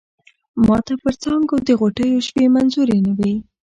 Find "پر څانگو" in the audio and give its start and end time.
1.01-1.57